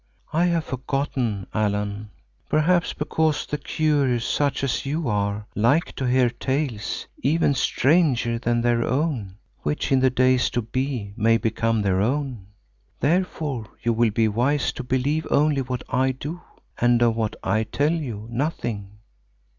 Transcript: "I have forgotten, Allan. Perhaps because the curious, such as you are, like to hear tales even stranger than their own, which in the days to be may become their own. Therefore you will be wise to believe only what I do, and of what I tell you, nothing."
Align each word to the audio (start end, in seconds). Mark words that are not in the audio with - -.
"I 0.33 0.45
have 0.45 0.65
forgotten, 0.65 1.45
Allan. 1.53 2.09
Perhaps 2.49 2.91
because 2.93 3.45
the 3.45 3.59
curious, 3.59 4.25
such 4.25 4.63
as 4.63 4.83
you 4.83 5.07
are, 5.07 5.45
like 5.53 5.93
to 5.97 6.05
hear 6.07 6.31
tales 6.31 7.05
even 7.21 7.53
stranger 7.53 8.39
than 8.39 8.61
their 8.61 8.83
own, 8.83 9.35
which 9.59 9.91
in 9.91 9.99
the 9.99 10.09
days 10.09 10.49
to 10.57 10.63
be 10.63 11.13
may 11.15 11.37
become 11.37 11.83
their 11.83 12.01
own. 12.01 12.47
Therefore 12.99 13.67
you 13.83 13.93
will 13.93 14.09
be 14.09 14.27
wise 14.27 14.71
to 14.73 14.83
believe 14.83 15.27
only 15.29 15.61
what 15.61 15.83
I 15.87 16.13
do, 16.13 16.41
and 16.79 16.99
of 17.03 17.15
what 17.15 17.35
I 17.43 17.61
tell 17.65 17.93
you, 17.93 18.25
nothing." 18.31 18.89